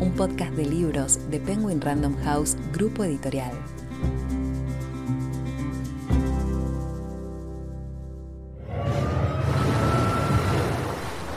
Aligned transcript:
un 0.00 0.12
podcast 0.12 0.52
de 0.52 0.64
libros 0.64 1.18
de 1.30 1.38
Penguin 1.38 1.80
Random 1.80 2.16
House 2.24 2.56
Grupo 2.72 3.04
Editorial. 3.04 3.52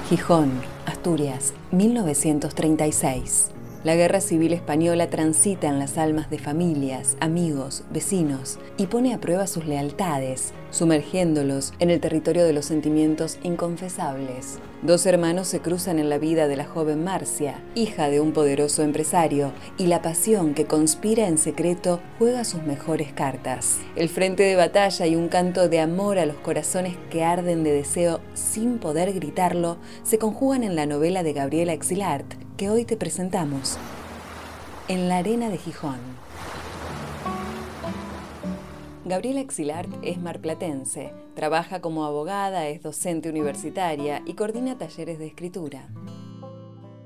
Gijón, 0.09 0.51
Asturias, 0.85 1.53
1936. 1.71 3.51
La 3.83 3.95
guerra 3.97 4.21
civil 4.21 4.53
española 4.53 5.09
transita 5.09 5.67
en 5.67 5.77
las 5.77 5.97
almas 5.97 6.29
de 6.29 6.39
familias, 6.39 7.17
amigos, 7.19 7.83
vecinos 7.91 8.57
y 8.77 8.85
pone 8.85 9.13
a 9.13 9.19
prueba 9.19 9.45
sus 9.45 9.65
lealtades, 9.65 10.53
sumergiéndolos 10.71 11.73
en 11.79 11.89
el 11.89 11.99
territorio 11.99 12.45
de 12.45 12.53
los 12.53 12.63
sentimientos 12.63 13.39
inconfesables. 13.43 14.59
Dos 14.83 15.05
hermanos 15.05 15.49
se 15.49 15.59
cruzan 15.59 15.99
en 15.99 16.09
la 16.09 16.17
vida 16.17 16.47
de 16.47 16.55
la 16.55 16.63
joven 16.63 17.03
Marcia, 17.03 17.61
hija 17.75 18.07
de 18.07 18.21
un 18.21 18.31
poderoso 18.31 18.83
empresario, 18.83 19.51
y 19.77 19.87
la 19.87 20.01
pasión 20.01 20.53
que 20.53 20.63
conspira 20.63 21.27
en 21.27 21.37
secreto 21.37 21.99
juega 22.19 22.45
sus 22.45 22.63
mejores 22.63 23.11
cartas. 23.11 23.79
El 23.97 24.07
frente 24.07 24.43
de 24.43 24.55
batalla 24.55 25.07
y 25.07 25.17
un 25.17 25.27
canto 25.27 25.67
de 25.67 25.81
amor 25.81 26.19
a 26.19 26.25
los 26.25 26.37
corazones 26.37 26.95
que 27.09 27.25
arden 27.25 27.65
de 27.65 27.73
deseo 27.73 28.21
sin 28.33 28.77
poder 28.77 29.11
gritarlo 29.11 29.77
se 30.03 30.19
conjugan 30.19 30.63
en 30.63 30.77
la 30.77 30.85
novela 30.85 31.21
de 31.21 31.33
Gabriela 31.33 31.73
Exilart, 31.73 32.42
que 32.57 32.69
hoy 32.69 32.85
te 32.85 32.97
presentamos. 32.97 33.77
En 34.87 35.09
la 35.09 35.17
arena 35.17 35.49
de 35.49 35.57
Gijón. 35.57 35.99
Gabriela 39.05 39.41
Exilart 39.41 39.89
es 40.01 40.17
marplatense, 40.19 41.11
trabaja 41.35 41.81
como 41.81 42.05
abogada, 42.05 42.67
es 42.67 42.81
docente 42.81 43.29
universitaria 43.29 44.21
y 44.25 44.33
coordina 44.33 44.77
talleres 44.77 45.19
de 45.19 45.27
escritura. 45.27 45.87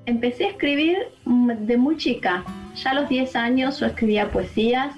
Empecé 0.06 0.45
a 0.45 0.50
escribir 0.50 0.98
de 1.25 1.78
muy 1.78 1.98
chica. 1.98 2.44
Ya 2.75 2.92
a 2.92 2.94
los 2.94 3.09
10 3.09 3.36
años 3.36 3.80
yo 3.80 3.88
escribía 3.88 4.30
poesías 4.30 4.94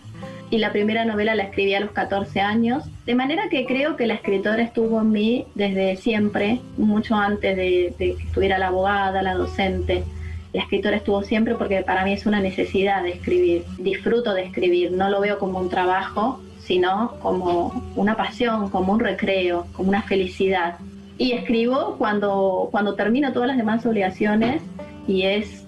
y 0.50 0.58
la 0.58 0.72
primera 0.72 1.05
novela 1.05 1.36
la 1.36 1.44
escribí 1.44 1.73
a 1.73 1.80
los 1.80 1.92
14 1.92 2.42
años. 2.42 2.83
De 3.05 3.16
manera 3.16 3.50
que 3.50 3.66
creo 3.66 3.95
que 3.95 4.08
la 4.08 4.16
escritora 4.16 4.61
estuvo 4.61 5.00
en 5.02 5.11
mí 5.11 5.45
desde 5.55 5.95
siempre, 5.95 6.59
mucho 6.77 7.16
antes 7.16 7.55
de, 7.55 7.94
de 7.97 8.16
que 8.16 8.23
estuviera 8.23 8.58
la 8.59 8.67
abogada, 8.67 9.22
la 9.22 9.36
docente 9.36 10.03
la 10.53 10.61
escritora 10.61 10.97
estuvo 10.97 11.22
siempre 11.23 11.55
porque 11.55 11.81
para 11.83 12.03
mí 12.03 12.14
es 12.14 12.25
una 12.25 12.39
necesidad 12.39 13.03
de 13.03 13.11
escribir. 13.11 13.64
Disfruto 13.78 14.33
de 14.33 14.44
escribir, 14.44 14.92
no 14.92 15.09
lo 15.09 15.22
veo 15.22 15.38
como 15.38 15.59
un 15.59 15.69
trabajo, 15.69 16.42
sino 16.59 17.16
como 17.22 17.92
una 17.95 18.16
pasión, 18.16 18.70
como 18.70 18.94
un 18.94 19.00
recreo, 19.00 19.67
como 19.73 19.89
una 19.89 20.02
felicidad. 20.02 20.77
Y 21.17 21.33
escribo 21.33 21.95
cuando, 21.97 22.70
cuando 22.72 22.95
termino 22.95 23.31
todas 23.31 23.47
las 23.47 23.58
demás 23.58 23.86
obligaciones 23.86 24.61
y 25.08 25.23
es 25.23 25.66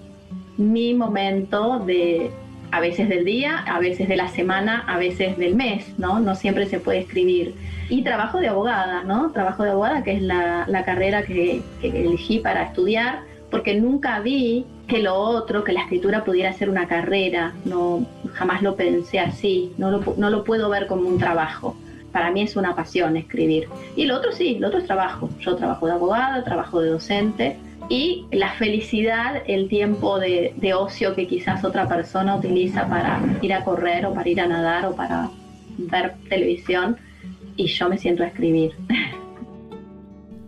mi 0.56 0.94
momento 0.94 1.78
de, 1.80 2.30
a 2.72 2.80
veces 2.80 3.08
del 3.08 3.24
día, 3.24 3.58
a 3.58 3.78
veces 3.78 4.08
de 4.08 4.16
la 4.16 4.28
semana, 4.28 4.84
a 4.88 4.98
veces 4.98 5.38
del 5.38 5.54
mes, 5.54 5.96
¿no? 5.98 6.18
No 6.18 6.34
siempre 6.34 6.66
se 6.66 6.80
puede 6.80 7.00
escribir. 7.00 7.54
Y 7.88 8.02
trabajo 8.02 8.38
de 8.38 8.48
abogada, 8.48 9.04
¿no? 9.04 9.30
Trabajo 9.30 9.62
de 9.62 9.70
abogada, 9.70 10.02
que 10.02 10.14
es 10.14 10.22
la, 10.22 10.64
la 10.66 10.84
carrera 10.84 11.22
que, 11.22 11.62
que 11.80 11.88
elegí 11.88 12.38
para 12.40 12.64
estudiar 12.64 13.32
porque 13.52 13.78
nunca 13.78 14.18
vi 14.20 14.64
que 14.86 14.98
lo 15.00 15.14
otro, 15.14 15.64
que 15.64 15.72
la 15.72 15.82
escritura 15.82 16.24
pudiera 16.24 16.52
ser 16.52 16.68
una 16.68 16.86
carrera, 16.86 17.54
no, 17.64 18.06
jamás 18.34 18.62
lo 18.62 18.76
pensé 18.76 19.20
así, 19.20 19.72
no 19.78 19.90
lo, 19.90 20.14
no 20.16 20.30
lo 20.30 20.44
puedo 20.44 20.68
ver 20.68 20.86
como 20.86 21.08
un 21.08 21.18
trabajo. 21.18 21.76
Para 22.12 22.30
mí 22.30 22.42
es 22.42 22.56
una 22.56 22.74
pasión 22.74 23.16
escribir. 23.16 23.68
Y 23.96 24.04
lo 24.04 24.16
otro 24.16 24.32
sí, 24.32 24.58
lo 24.58 24.68
otro 24.68 24.80
es 24.80 24.86
trabajo. 24.86 25.30
Yo 25.40 25.56
trabajo 25.56 25.86
de 25.86 25.92
abogada, 25.92 26.44
trabajo 26.44 26.80
de 26.80 26.90
docente 26.90 27.56
y 27.88 28.26
la 28.32 28.52
felicidad, 28.52 29.42
el 29.46 29.68
tiempo 29.68 30.18
de, 30.18 30.54
de 30.56 30.74
ocio 30.74 31.14
que 31.14 31.26
quizás 31.26 31.64
otra 31.64 31.88
persona 31.88 32.36
utiliza 32.36 32.86
para 32.86 33.20
ir 33.40 33.54
a 33.54 33.64
correr 33.64 34.04
o 34.06 34.14
para 34.14 34.28
ir 34.28 34.40
a 34.40 34.46
nadar 34.46 34.86
o 34.86 34.94
para 34.94 35.30
ver 35.78 36.14
televisión 36.28 36.96
y 37.56 37.66
yo 37.66 37.88
me 37.88 37.98
siento 37.98 38.22
a 38.22 38.26
escribir. 38.26 38.72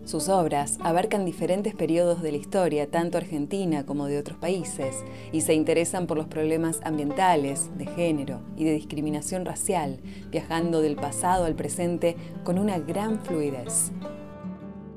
Sus 0.05 0.29
obras 0.29 0.77
abarcan 0.81 1.25
diferentes 1.25 1.73
periodos 1.73 2.21
de 2.21 2.31
la 2.31 2.37
historia, 2.37 2.91
tanto 2.91 3.17
argentina 3.17 3.87
como 3.87 4.05
de 4.05 4.19
otros 4.19 4.37
países, 4.37 5.03
y 5.31 5.41
se 5.41 5.55
interesan 5.55 6.05
por 6.05 6.15
los 6.15 6.27
problemas 6.27 6.79
ambientales, 6.83 7.75
de 7.75 7.87
género 7.87 8.41
y 8.55 8.65
de 8.65 8.73
discriminación 8.73 9.45
racial, 9.45 9.99
viajando 10.29 10.81
del 10.81 10.95
pasado 10.95 11.45
al 11.45 11.55
presente 11.55 12.15
con 12.43 12.59
una 12.59 12.77
gran 12.77 13.19
fluidez. 13.19 13.91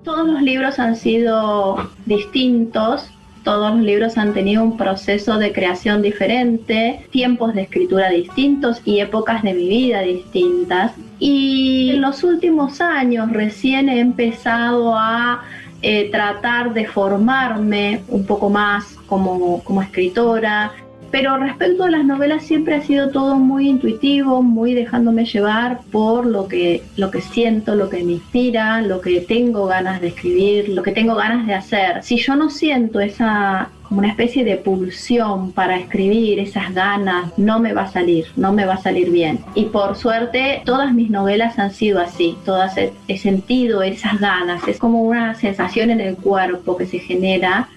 Todos 0.05 0.29
los 0.29 0.43
libros 0.43 0.79
han 0.79 0.95
sido 0.95 1.77
distintos, 2.05 3.11
todos 3.45 3.75
los 3.75 3.85
libros 3.85 4.19
han 4.19 4.35
tenido 4.35 4.63
un 4.63 4.77
proceso 4.77 5.39
de 5.39 5.53
creación 5.53 6.03
diferente, 6.03 7.07
tiempos 7.11 7.55
de 7.55 7.63
escritura 7.63 8.11
distintos 8.11 8.81
y 8.85 9.01
épocas 9.01 9.43
de 9.43 9.55
mi 9.55 9.69
vida 9.69 10.01
distintas. 10.03 10.93
Y 11.19 11.91
en 11.95 12.01
los 12.01 12.25
últimos 12.25 12.81
años 12.81 13.31
recién 13.31 13.89
he 13.89 14.01
empezado 14.01 14.97
a 14.97 15.43
eh, 15.83 16.11
tratar 16.11 16.75
de 16.75 16.87
formarme 16.87 18.03
un 18.09 18.27
poco 18.27 18.51
más 18.51 18.97
como, 19.07 19.63
como 19.63 19.83
escritora, 19.83 20.73
pero 21.11 21.37
respecto 21.37 21.85
a 21.85 21.91
las 21.91 22.05
novelas 22.05 22.45
siempre 22.45 22.75
ha 22.75 22.83
sido 22.83 23.11
todo 23.11 23.37
muy 23.37 23.69
intuitivo, 23.69 24.43
muy 24.43 24.75
dejándome 24.75 25.25
llevar 25.25 25.81
por 25.91 26.27
lo 26.27 26.49
que, 26.49 26.83
lo 26.97 27.11
que 27.11 27.21
siento, 27.21 27.75
lo 27.75 27.89
que 27.89 28.05
me 28.05 28.13
inspira, 28.13 28.83
lo 28.83 29.01
que 29.01 29.21
tengo 29.21 29.67
ganas 29.67 30.01
de 30.01 30.09
escribir, 30.09 30.69
lo 30.69 30.83
que 30.83 30.93
tengo 30.93 31.15
ganas 31.15 31.47
de 31.47 31.55
hacer. 31.55 32.03
Si 32.03 32.17
yo 32.17 32.37
no 32.37 32.51
siento 32.51 33.01
esa 33.01 33.71
como 33.89 34.01
una 34.01 34.09
especie 34.09 34.45
de 34.45 34.57
pulsión 34.57 35.53
para 35.53 35.79
escribir, 35.79 36.39
esas 36.39 36.75
ganas, 36.75 37.33
no 37.39 37.59
me 37.59 37.73
va 37.73 37.85
a 37.85 37.91
salir, 37.91 38.27
no 38.37 38.53
me 38.53 38.67
va 38.67 38.75
a 38.75 38.83
salir 38.83 39.11
bien. 39.11 39.41
Y 39.55 39.65
por 39.67 39.97
suerte 39.97 40.61
todas 40.67 40.93
mis 40.93 41.09
novelas 41.09 41.59
han 41.59 41.71
sido 41.71 41.99
así, 41.99 42.37
todas 42.45 42.77
he, 42.77 42.93
he 43.09 43.17
sentido 43.17 43.83
esas 43.83 44.21
ganas, 44.21 44.69
es 44.69 44.79
como 44.79 45.03
una 45.03 45.35
sensación 45.37 45.89
en 45.89 46.01
el 46.01 46.17
cuerpo 46.17 46.77
que 46.77 46.87
se 46.87 46.99
genera 46.99 47.69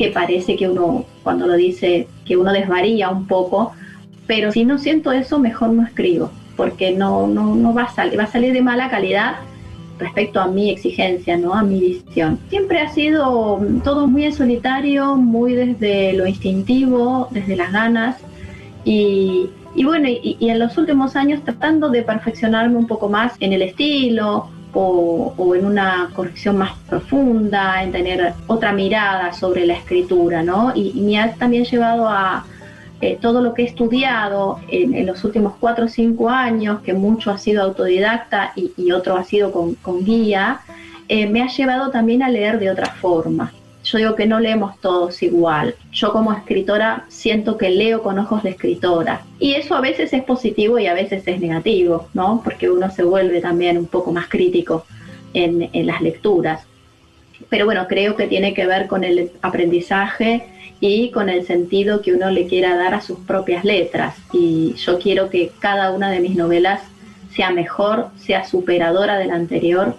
que 0.00 0.08
parece 0.08 0.56
que 0.56 0.66
uno, 0.66 1.04
cuando 1.22 1.46
lo 1.46 1.56
dice, 1.56 2.08
que 2.24 2.34
uno 2.34 2.54
desvaría 2.54 3.10
un 3.10 3.26
poco, 3.26 3.72
pero 4.26 4.50
si 4.50 4.64
no 4.64 4.78
siento 4.78 5.12
eso, 5.12 5.38
mejor 5.38 5.68
no 5.74 5.82
escribo, 5.82 6.30
porque 6.56 6.92
no, 6.92 7.26
no, 7.26 7.54
no 7.54 7.74
va 7.74 7.82
a 7.82 7.92
salir, 7.92 8.18
va 8.18 8.24
a 8.24 8.26
salir 8.26 8.54
de 8.54 8.62
mala 8.62 8.88
calidad 8.88 9.34
respecto 9.98 10.40
a 10.40 10.46
mi 10.46 10.70
exigencia, 10.70 11.36
¿no? 11.36 11.52
a 11.52 11.62
mi 11.62 11.80
visión. 11.80 12.38
Siempre 12.48 12.80
ha 12.80 12.88
sido 12.88 13.60
todo 13.84 14.06
muy 14.06 14.24
en 14.24 14.32
solitario, 14.32 15.16
muy 15.16 15.52
desde 15.52 16.14
lo 16.14 16.26
instintivo, 16.26 17.28
desde 17.30 17.54
las 17.54 17.70
ganas 17.70 18.16
y, 18.86 19.50
y 19.74 19.84
bueno, 19.84 20.08
y, 20.08 20.38
y, 20.40 20.48
en 20.48 20.60
los 20.60 20.78
últimos 20.78 21.14
años 21.14 21.42
tratando 21.44 21.90
de 21.90 22.02
perfeccionarme 22.02 22.78
un 22.78 22.86
poco 22.86 23.10
más 23.10 23.34
en 23.40 23.52
el 23.52 23.60
estilo, 23.60 24.48
o, 24.72 25.54
en 25.54 25.64
una 25.64 26.10
corrección 26.14 26.58
más 26.58 26.72
profunda, 26.88 27.82
en 27.82 27.92
tener 27.92 28.34
otra 28.46 28.72
mirada 28.72 29.32
sobre 29.32 29.66
la 29.66 29.74
escritura, 29.74 30.42
¿no? 30.42 30.72
Y, 30.74 30.92
me 31.00 31.18
ha 31.18 31.32
también 31.34 31.64
llevado 31.64 32.08
a 32.08 32.44
eh, 33.00 33.18
todo 33.20 33.40
lo 33.40 33.54
que 33.54 33.62
he 33.62 33.66
estudiado 33.66 34.60
en, 34.68 35.06
los 35.06 35.24
últimos 35.24 35.54
cuatro 35.58 35.86
o 35.86 35.88
cinco 35.88 36.28
años, 36.28 36.80
que 36.80 36.92
mucho 36.92 37.30
ha 37.30 37.38
sido 37.38 37.62
autodidacta 37.62 38.52
y, 38.54 38.92
otro 38.92 39.16
ha 39.16 39.24
sido 39.24 39.52
con, 39.52 40.04
guía, 40.04 40.60
eh, 41.08 41.26
me 41.26 41.42
ha 41.42 41.48
llevado 41.48 41.90
también 41.90 42.22
a 42.22 42.28
leer 42.28 42.58
de 42.58 42.70
otra 42.70 42.86
forma 42.86 43.52
yo 43.90 43.98
digo 43.98 44.14
que 44.14 44.26
no 44.26 44.38
leemos 44.38 44.78
todos 44.80 45.20
igual. 45.22 45.74
Yo 45.90 46.12
como 46.12 46.32
escritora 46.32 47.06
siento 47.08 47.58
que 47.58 47.70
leo 47.70 48.02
con 48.02 48.18
ojos 48.18 48.42
de 48.42 48.50
escritora. 48.50 49.22
Y 49.40 49.54
eso 49.54 49.74
a 49.74 49.80
veces 49.80 50.12
es 50.12 50.22
positivo 50.22 50.78
y 50.78 50.86
a 50.86 50.94
veces 50.94 51.26
es 51.26 51.40
negativo, 51.40 52.08
¿no? 52.14 52.40
Porque 52.44 52.70
uno 52.70 52.90
se 52.90 53.02
vuelve 53.02 53.40
también 53.40 53.78
un 53.78 53.86
poco 53.86 54.12
más 54.12 54.28
crítico 54.28 54.86
en, 55.34 55.70
las 55.86 56.00
lecturas. 56.00 56.62
Pero 57.48 57.64
bueno, 57.64 57.86
creo 57.88 58.14
que 58.14 58.28
tiene 58.28 58.54
que 58.54 58.66
ver 58.66 58.86
con 58.86 59.02
el 59.02 59.32
aprendizaje 59.42 60.44
y 60.78 61.10
con 61.10 61.28
el 61.28 61.44
sentido 61.44 62.00
que 62.00 62.12
uno 62.12 62.30
le 62.30 62.46
quiera 62.46 62.76
dar 62.76 62.94
a 62.94 63.00
sus 63.00 63.18
propias 63.18 63.64
letras. 63.64 64.16
Y 64.32 64.74
yo 64.74 65.00
quiero 65.00 65.30
que 65.30 65.50
cada 65.58 65.90
una 65.90 66.10
de 66.10 66.20
mis 66.20 66.36
novelas 66.36 66.80
sea 67.34 67.50
mejor, 67.50 68.08
sea 68.18 68.44
superadora 68.44 69.18
de 69.18 69.26
la 69.26 69.34
anterior 69.34 69.96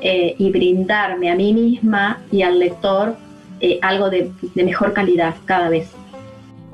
eh, 0.00 0.34
y 0.38 0.50
brindarme 0.50 1.30
a 1.30 1.34
mí 1.34 1.52
misma 1.52 2.22
y 2.32 2.42
al 2.42 2.58
lector 2.58 3.16
eh, 3.64 3.78
algo 3.82 4.10
de, 4.10 4.30
de 4.54 4.64
mejor 4.64 4.92
calidad 4.92 5.34
cada 5.44 5.68
vez. 5.68 5.88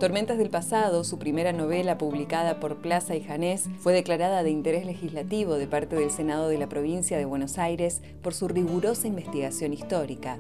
Tormentas 0.00 0.38
del 0.38 0.48
Pasado, 0.48 1.04
su 1.04 1.18
primera 1.18 1.52
novela 1.52 1.98
publicada 1.98 2.58
por 2.58 2.76
Plaza 2.76 3.16
y 3.16 3.22
Janés, 3.22 3.68
fue 3.80 3.92
declarada 3.92 4.42
de 4.42 4.50
interés 4.50 4.86
legislativo 4.86 5.56
de 5.56 5.66
parte 5.66 5.94
del 5.94 6.10
Senado 6.10 6.48
de 6.48 6.56
la 6.56 6.70
provincia 6.70 7.18
de 7.18 7.26
Buenos 7.26 7.58
Aires 7.58 8.00
por 8.22 8.32
su 8.32 8.48
rigurosa 8.48 9.08
investigación 9.08 9.74
histórica. 9.74 10.38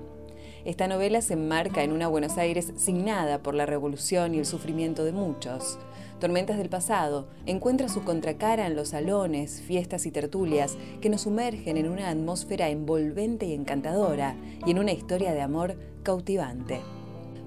Esta 0.64 0.88
novela 0.88 1.20
se 1.20 1.34
enmarca 1.34 1.82
en 1.82 1.92
una 1.92 2.08
Buenos 2.08 2.38
Aires 2.38 2.72
signada 2.76 3.42
por 3.42 3.54
la 3.54 3.66
revolución 3.66 4.34
y 4.34 4.38
el 4.38 4.46
sufrimiento 4.46 5.04
de 5.04 5.12
muchos. 5.12 5.78
Tormentas 6.20 6.58
del 6.58 6.68
pasado 6.68 7.28
encuentra 7.46 7.88
su 7.88 8.04
contracara 8.04 8.66
en 8.66 8.76
los 8.76 8.90
salones, 8.90 9.62
fiestas 9.62 10.04
y 10.04 10.10
tertulias 10.10 10.76
que 11.00 11.08
nos 11.08 11.22
sumergen 11.22 11.78
en 11.78 11.88
una 11.88 12.10
atmósfera 12.10 12.68
envolvente 12.68 13.46
y 13.46 13.54
encantadora 13.54 14.36
y 14.66 14.70
en 14.70 14.78
una 14.78 14.92
historia 14.92 15.32
de 15.32 15.40
amor 15.40 15.76
cautivante. 16.02 16.82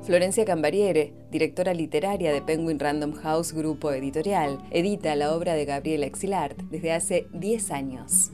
Florencia 0.01 0.43
Cambariere, 0.43 1.13
directora 1.29 1.75
literaria 1.75 2.33
de 2.33 2.41
Penguin 2.41 2.79
Random 2.79 3.13
House 3.13 3.53
Grupo 3.53 3.91
Editorial, 3.91 4.57
edita 4.71 5.15
la 5.15 5.35
obra 5.35 5.53
de 5.53 5.65
Gabriela 5.65 6.07
Exilart 6.07 6.57
desde 6.71 6.93
hace 6.93 7.27
10 7.31 7.71
años. 7.71 8.31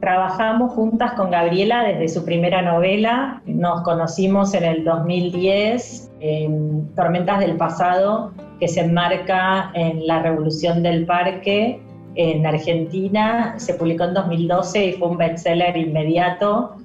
Trabajamos 0.00 0.72
juntas 0.72 1.12
con 1.12 1.30
Gabriela 1.30 1.84
desde 1.84 2.08
su 2.08 2.24
primera 2.24 2.62
novela. 2.62 3.42
Nos 3.46 3.82
conocimos 3.82 4.52
en 4.54 4.64
el 4.64 4.84
2010 4.84 6.12
en 6.20 6.94
Tormentas 6.94 7.40
del 7.40 7.56
Pasado, 7.56 8.32
que 8.64 8.68
se 8.68 8.80
enmarca 8.80 9.70
en 9.74 10.06
la 10.06 10.22
Revolución 10.22 10.82
del 10.82 11.04
Parque 11.04 11.82
en 12.14 12.46
Argentina. 12.46 13.56
Se 13.58 13.74
publicó 13.74 14.04
en 14.04 14.14
2012 14.14 14.86
y 14.86 14.92
fue 14.94 15.08
un 15.08 15.18
bestseller 15.18 15.76
inmediato 15.76 16.76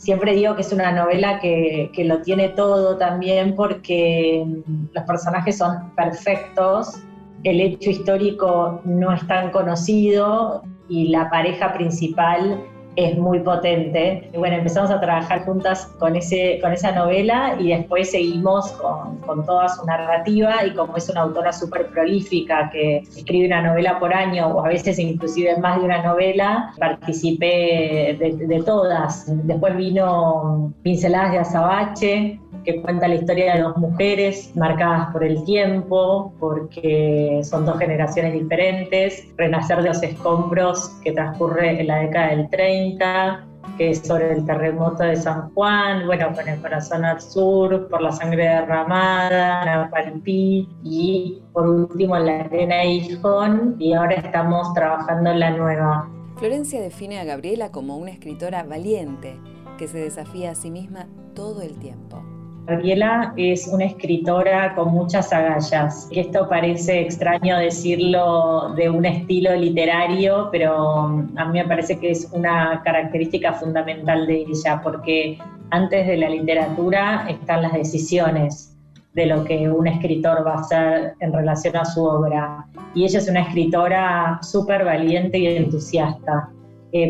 siempre 0.00 0.34
digo 0.34 0.54
que 0.54 0.62
es 0.62 0.72
una 0.72 0.92
novela 0.92 1.38
que, 1.40 1.92
lo 1.98 2.22
tiene 2.22 2.48
todo 2.48 2.96
también 2.96 3.54
porque 3.54 4.42
mm, 4.46 4.84
los 4.94 5.04
personajes 5.04 5.58
son 5.58 5.94
perfectos, 5.94 7.02
el 7.44 7.60
hecho 7.60 7.90
histórico 7.90 8.80
no 8.84 9.12
es 9.12 9.26
tan 9.26 9.50
conocido 9.50 10.62
y 10.88 11.08
la 11.08 11.28
pareja 11.28 11.74
principal 11.74 12.64
es 12.96 13.16
muy 13.16 13.40
potente. 13.40 14.28
Y 14.32 14.36
bueno, 14.36 14.56
empezamos 14.56 14.90
a 14.90 15.00
trabajar 15.00 15.44
juntas 15.44 15.86
con, 15.98 16.16
ese, 16.16 16.58
con 16.60 16.72
esa 16.72 16.92
novela 16.92 17.56
y 17.58 17.68
después 17.68 18.10
seguimos 18.10 18.70
con, 18.72 19.18
con 19.18 19.44
toda 19.46 19.68
su 19.68 19.84
narrativa 19.86 20.64
y 20.66 20.74
como 20.74 20.96
es 20.96 21.08
una 21.08 21.22
autora 21.22 21.52
súper 21.52 21.88
prolífica 21.88 22.70
que 22.70 22.98
escribe 22.98 23.46
una 23.46 23.62
novela 23.62 23.98
por 23.98 24.12
año 24.12 24.48
o 24.48 24.64
a 24.64 24.68
veces 24.68 24.98
inclusive 24.98 25.56
más 25.58 25.78
de 25.78 25.84
una 25.84 26.02
novela, 26.02 26.72
participé 26.78 28.16
de, 28.18 28.46
de 28.46 28.62
todas. 28.62 29.26
Después 29.46 29.76
vino 29.76 30.72
Pinceladas 30.82 31.32
de 31.32 31.38
Azabache, 31.38 32.40
que 32.64 32.80
cuenta 32.82 33.08
la 33.08 33.14
historia 33.16 33.54
de 33.54 33.62
dos 33.62 33.76
mujeres 33.76 34.54
marcadas 34.54 35.12
por 35.12 35.24
el 35.24 35.44
tiempo, 35.44 36.32
porque 36.38 37.40
son 37.42 37.66
dos 37.66 37.78
generaciones 37.78 38.32
diferentes, 38.32 39.26
Renacer 39.36 39.82
de 39.82 39.88
los 39.88 40.02
escombros 40.02 40.88
que 41.02 41.12
transcurre 41.12 41.80
en 41.80 41.86
la 41.86 41.98
década 41.98 42.28
del 42.28 42.50
30, 42.50 43.46
que 43.76 43.90
es 43.90 44.00
sobre 44.00 44.32
el 44.32 44.44
terremoto 44.44 45.04
de 45.04 45.16
San 45.16 45.50
Juan, 45.54 46.06
bueno, 46.06 46.34
con 46.34 46.48
el 46.48 46.60
corazón 46.60 47.04
al 47.04 47.20
sur, 47.20 47.88
por 47.88 48.02
la 48.02 48.12
sangre 48.12 48.44
derramada, 48.44 49.64
Napalpí 49.64 50.68
y 50.82 51.42
por 51.52 51.68
último 51.68 52.18
la 52.18 52.40
arena 52.40 52.84
Hijón 52.84 53.76
y 53.78 53.92
ahora 53.94 54.14
estamos 54.14 54.72
trabajando 54.74 55.30
en 55.30 55.40
la 55.40 55.50
nueva. 55.50 56.10
Florencia 56.36 56.80
define 56.80 57.20
a 57.20 57.24
Gabriela 57.24 57.70
como 57.70 57.96
una 57.96 58.10
escritora 58.10 58.62
valiente 58.62 59.38
que 59.78 59.88
se 59.88 59.98
desafía 59.98 60.50
a 60.50 60.54
sí 60.54 60.70
misma 60.70 61.06
todo 61.34 61.62
el 61.62 61.78
tiempo. 61.78 62.22
Gabriela 62.66 63.32
es 63.36 63.66
una 63.68 63.86
escritora 63.86 64.74
con 64.74 64.92
muchas 64.92 65.32
agallas. 65.32 66.08
Esto 66.10 66.48
parece 66.48 67.00
extraño 67.00 67.58
decirlo 67.58 68.72
de 68.76 68.90
un 68.90 69.04
estilo 69.04 69.54
literario, 69.56 70.48
pero 70.52 71.08
mm, 71.08 71.38
a 71.38 71.44
mí 71.46 71.58
me 71.58 71.64
parece 71.66 71.98
que 71.98 72.10
es 72.12 72.30
una 72.32 72.82
característica 72.84 73.52
fundamental 73.54 74.26
de 74.26 74.42
ella, 74.42 74.80
porque 74.82 75.38
antes 75.70 76.06
de 76.06 76.16
la 76.16 76.28
literatura 76.28 77.26
están 77.28 77.62
las 77.62 77.72
decisiones 77.72 78.76
de 79.14 79.26
lo 79.26 79.42
que 79.44 79.68
un 79.68 79.88
escritor 79.88 80.46
va 80.46 80.54
a 80.54 80.60
hacer 80.60 81.14
en 81.20 81.32
relación 81.32 81.76
a 81.76 81.84
su 81.84 82.04
obra. 82.04 82.66
Y 82.94 83.04
ella 83.04 83.18
es 83.18 83.28
una 83.28 83.42
escritora 83.42 84.38
súper 84.42 84.84
valiente 84.84 85.38
y 85.38 85.46
entusiasta 85.48 86.48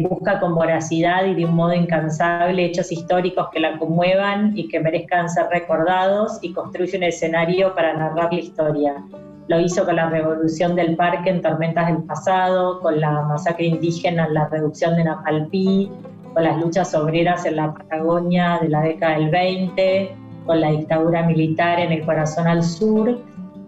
busca 0.08 0.40
con 0.40 0.54
voracidad 0.54 1.24
y 1.24 1.34
de 1.34 1.46
un 1.46 1.54
modo 1.54 1.72
incansable 1.72 2.66
hechos 2.66 2.92
históricos 2.92 3.48
que 3.52 3.60
la 3.60 3.78
conmuevan 3.78 4.52
y 4.56 4.68
que 4.68 4.78
merezcan 4.78 5.28
ser 5.28 5.46
recordados 5.50 6.38
y 6.42 6.52
construye 6.52 6.98
un 6.98 7.04
escenario 7.04 7.74
para 7.74 7.94
narrar 7.94 8.32
la 8.32 8.40
historia. 8.40 9.04
Lo 9.48 9.58
hizo 9.58 9.84
con 9.84 9.96
la 9.96 10.10
revolución 10.10 10.76
del 10.76 10.96
parque 10.96 11.30
en 11.30 11.40
Tormentas 11.40 11.88
del 11.88 12.02
Pasado, 12.04 12.80
con 12.80 13.00
la 13.00 13.22
masacre 13.22 13.66
indígena 13.66 14.26
en 14.26 14.34
la 14.34 14.48
reducción 14.48 14.96
de 14.96 15.04
Napalpí, 15.04 15.90
con 16.34 16.44
las 16.44 16.60
luchas 16.60 16.94
obreras 16.94 17.46
en 17.46 17.56
la 17.56 17.72
Patagonia 17.72 18.58
de 18.60 18.68
la 18.68 18.82
década 18.82 19.18
del 19.18 19.30
20, 19.30 20.14
con 20.44 20.60
la 20.60 20.70
dictadura 20.70 21.22
militar 21.22 21.80
en 21.80 21.92
el 21.92 22.04
corazón 22.04 22.46
al 22.46 22.62
sur 22.62 23.18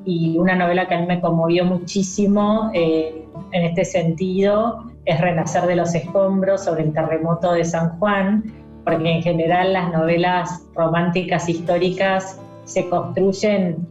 y 0.05 0.37
una 0.37 0.55
novela 0.55 0.87
que 0.87 0.95
a 0.95 1.01
mí 1.01 1.07
me 1.07 1.21
conmovió 1.21 1.65
muchísimo 1.65 2.71
eh, 2.75 3.27
en 3.53 3.65
este 3.65 3.85
sentido 3.85 4.92
es 5.05 5.21
Renacer 5.21 5.67
de 5.67 5.77
los 5.77 5.95
Escombros 5.95 6.65
sobre 6.65 6.85
el 6.85 6.93
terremoto 6.93 7.53
de 7.53 7.65
San 7.65 7.99
Juan, 7.99 8.45
porque 8.85 9.11
en 9.11 9.23
general 9.23 9.73
las 9.73 9.93
novelas 9.93 10.63
románticas 10.75 11.49
históricas 11.49 12.41
se 12.65 12.89
construyen 12.89 13.87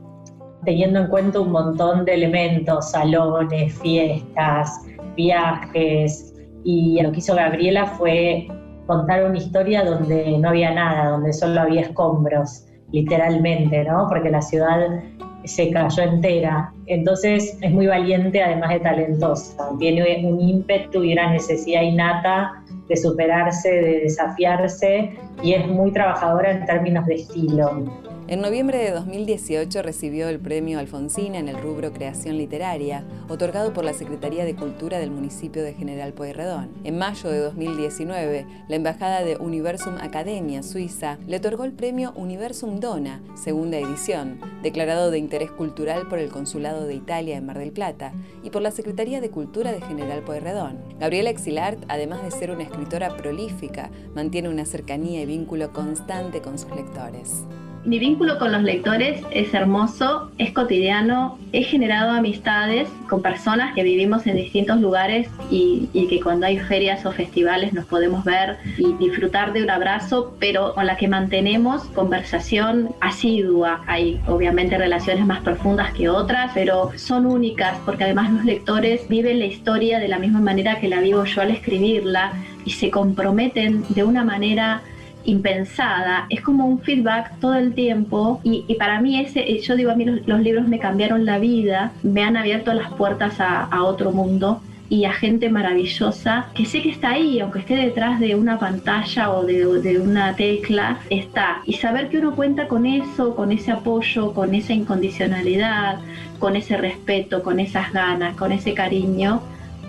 teniendo 0.66 1.02
en 1.02 1.08
cuenta 1.08 1.40
un 1.40 1.52
montón 1.52 2.06
de 2.06 2.13
elementos, 2.13 2.92
salones, 2.92 3.78
fiestas, 3.80 4.81
viajes, 5.16 6.34
y 6.63 7.02
lo 7.02 7.12
que 7.12 7.19
hizo 7.19 7.36
Gabriela 7.36 7.86
fue 7.86 8.48
contar 8.86 9.24
una 9.24 9.38
historia 9.38 9.84
donde 9.84 10.38
no 10.38 10.50
había 10.50 10.74
nada, 10.74 11.10
donde 11.10 11.34
solo 11.34 11.62
había 11.62 11.81
escombros, 11.81 12.66
literalmente, 12.92 13.84
¿no? 13.84 14.07
Porque 14.07 14.30
la 14.30 14.42
ciudad 14.42 15.02
se 15.46 15.72
cayó 15.72 16.04
entera. 16.04 16.74
Entonces 16.86 17.58
es 17.62 17.72
muy 17.72 17.88
valiente 17.88 18.42
además 18.42 18.70
de 18.70 18.80
talentosa. 18.80 19.70
Tiene 19.80 20.26
un 20.26 20.40
ímpetu 20.40 21.04
y 21.04 21.14
una 21.14 21.32
necesidad 21.32 21.82
innata 21.82 22.64
de 22.88 22.98
superarse, 22.98 23.70
de 23.70 24.00
desafiarse 24.02 25.12
y 25.44 25.54
es 25.54 25.68
muy 25.68 25.92
trabajadora 25.92 26.52
en 26.52 26.66
términos 26.66 27.06
de 27.06 27.16
estilo. 27.16 27.86
En 28.27 28.39
noviembre 28.39 28.77
de 28.77 28.91
2018 28.91 29.81
recibió 29.81 30.29
el 30.29 30.39
premio 30.39 30.79
Alfonsina 30.79 31.39
en 31.39 31.50
el 31.50 31.57
rubro 31.57 31.91
Creación 31.91 32.38
Literaria, 32.38 33.03
otorgado 33.27 33.73
por 33.73 33.83
la 33.83 33.94
Secretaría 33.94 34.45
de 34.45 34.56
Cultura 34.56 35.00
del 35.00 35.12
municipio 35.12 35.63
de 35.63 35.73
General 35.73 36.13
Pueyrredón. 36.13 36.69
En 36.83 36.97
mayo 36.97 37.30
de 37.30 37.40
2019, 37.40 38.45
la 38.69 38.75
Embajada 38.75 39.23
de 39.23 39.37
Universum 39.37 39.95
Academia 39.99 40.63
Suiza 40.63 41.18
le 41.28 41.37
otorgó 41.37 41.66
el 41.66 41.73
premio 41.73 42.13
Universum 42.16 42.80
Dona, 42.80 43.21
segunda 43.35 43.78
edición, 43.78 44.40
declarado 44.61 45.11
de 45.11 45.18
interés 45.18 45.51
cultural 45.51 46.07
por 46.07 46.19
el 46.19 46.30
Consulado 46.30 46.85
de 46.85 46.94
Italia 46.94 47.35
en 47.35 47.45
Mar 47.45 47.57
del 47.57 47.71
Plata 47.71 48.13
y 48.44 48.51
por 48.51 48.61
la 48.61 48.71
Secretaría 48.71 49.19
de 49.19 49.31
Cultura 49.31 49.73
de 49.73 49.81
General 49.81 50.21
Pueyrredón. 50.21 50.78
Gabriela 50.99 51.31
Exilart, 51.31 51.83
además 51.90 52.23
de 52.23 52.31
ser 52.31 52.51
una 52.51 52.63
escritora 52.63 53.18
prolífica, 53.18 53.90
mantiene 54.13 54.47
una 54.47 54.66
cercanía 54.66 55.21
y 55.23 55.25
vínculo 55.25 55.73
constante 55.73 56.42
con 56.42 56.57
sus 56.57 56.73
lectores. 56.75 57.45
Mi 57.83 57.97
vínculo 57.97 58.38
con 58.38 58.52
los 58.52 58.61
lectores 58.61 59.23
es 59.31 59.56
hermoso, 59.56 60.30
es 60.38 60.52
cotidiano, 60.52 61.40
he 61.52 61.64
generado 61.64 62.11
amistades 62.11 62.88
con 63.09 63.23
personas 63.23 63.73
que 63.73 63.81
vivimos 63.81 64.28
en 64.28 64.35
distintos 64.35 64.80
lugares 64.80 65.28
y, 65.50 65.90
que 66.07 66.21
cuando 66.21 66.45
hay 66.45 66.59
ferias 66.59 67.06
o 67.06 67.11
festivales 67.11 67.73
nos 67.73 67.85
podemos 67.85 68.23
ver 68.23 68.57
y 68.78 68.94
disfrutar 68.94 69.54
de 69.54 69.64
un 69.64 69.69
abrazo, 69.71 70.35
pero 70.40 70.76
con 70.76 70.85
la 70.85 70.95
que 70.97 71.07
mantenemos 71.07 71.83
conversación 71.85 72.90
asidua. 73.00 73.81
Hay 73.88 74.21
obviamente 74.28 74.78
relaciones 74.78 75.26
más 75.26 75.40
profundas 75.40 75.92
que 75.94 76.07
otras, 76.07 76.52
pero 76.54 76.92
son 76.97 77.26
únicas 77.26 77.80
porque 77.85 78.04
además 78.04 78.31
los 78.31 78.45
lectores 78.45 79.07
viven 79.07 79.40
la 79.40 79.45
historia 79.45 80.00
de 80.00 80.07
la 80.07 80.19
misma 80.19 80.40
manera 80.40 80.80
que 80.80 80.88
la 80.88 81.00
vivo 81.00 81.23
yo 81.23 81.42
al 81.42 81.50
escribirla 81.50 82.33
y 82.64 82.71
se 82.71 82.92
comprometen 82.92 83.83
de 83.90 84.04
una 84.04 84.23
manera 84.23 84.81
impensada, 85.25 86.25
es 86.30 86.42
como 86.42 86.66
un 86.66 86.80
feedback 86.80 87.40
todo 87.40 87.56
el 87.56 87.73
tiempo 87.73 88.40
y, 88.44 88.75
para 88.75 89.01
mí 89.01 89.19
ese, 89.19 89.59
yo 89.59 89.75
digo 89.75 89.92
a 89.92 89.95
mí 89.95 90.06
los, 90.06 90.42
libros 90.42 90.68
me 90.68 90.80
cambiaron 90.80 91.25
la 91.25 91.40
vida, 91.40 91.92
me 92.04 92.23
han 92.23 92.37
abierto 92.37 92.73
las 92.73 92.92
puertas 92.94 93.40
a, 93.40 93.83
otro 93.83 94.11
mundo 94.11 94.61
y 94.90 95.06
a 95.06 95.13
gente 95.13 95.49
maravillosa 95.49 96.47
que 96.54 96.66
sé 96.66 96.81
que 96.81 96.90
está 96.90 97.11
ahí, 97.11 97.40
aunque 97.40 97.59
esté 97.59 97.75
detrás 97.75 98.19
de 98.19 98.35
una 98.35 98.59
pantalla 98.59 99.31
o 99.31 99.44
de, 99.44 99.66
de, 99.81 99.99
una 99.99 100.35
tecla, 100.35 100.99
está. 101.09 101.61
Y 101.66 101.73
saber 101.73 102.09
que 102.09 102.19
uno 102.19 102.35
cuenta 102.35 102.68
con 102.68 102.85
eso, 102.85 103.35
con 103.35 103.51
ese 103.51 103.71
apoyo, 103.71 104.33
con 104.33 104.54
esa 104.54 104.73
incondicionalidad, 104.73 105.99
con 106.40 106.56
ese 106.56 106.78
respeto, 106.78 107.42
con 107.42 107.59
esas 107.59 107.92
ganas, 107.94 108.35
con 108.35 108.51
ese 108.51 108.73
cariño, 108.73 109.42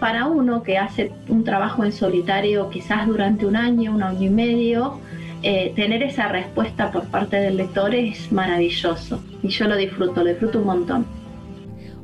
para 0.02 0.26
uno 0.26 0.64
que 0.64 0.78
hace 0.78 1.12
un 1.28 1.44
trabajo 1.44 1.84
en 1.84 1.92
solitario 1.92 2.68
quizás 2.70 3.06
durante 3.06 3.46
un 3.46 3.54
año, 3.54 3.94
un 3.94 4.02
año 4.02 4.22
y 4.26 4.30
medio, 4.30 4.98
eh, 5.42 5.72
tener 5.75 6.02
esa 6.04 6.28
respuesta 6.28 6.92
por 6.92 7.08
parte 7.08 7.37
del 7.37 7.56
lector 7.56 7.94
es 7.94 8.30
maravilloso. 8.30 9.20
y 9.42 9.49
yo 9.49 9.66
lo 9.66 9.76
disfruto, 9.76 10.22
lo 10.22 10.30
disfruto 10.30 10.61
un 10.61 10.66
montón. 10.66 11.06